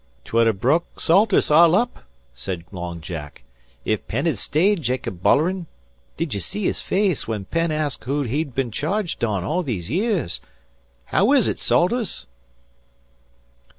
"'Twould 0.25 0.47
ha' 0.47 0.59
bruk 0.59 0.99
Salters 0.99 1.51
all 1.51 1.75
up," 1.75 2.05
said 2.33 2.63
Long 2.71 3.01
Jack, 3.01 3.43
"if 3.85 4.07
Penn 4.07 4.25
had 4.25 4.39
stayed 4.39 4.81
Jacob 4.81 5.21
Boilerin'. 5.21 5.67
Did 6.17 6.33
ye 6.33 6.39
see 6.39 6.63
his 6.63 6.81
face 6.81 7.27
when 7.27 7.45
Penn 7.45 7.71
asked 7.71 8.05
who 8.05 8.23
he'd 8.23 8.55
been 8.55 8.71
charged 8.71 9.23
on 9.23 9.43
all 9.43 9.61
these 9.61 9.91
years? 9.91 10.41
How 11.05 11.33
is 11.33 11.47
ut, 11.47 11.59
Salters?" 11.59 12.25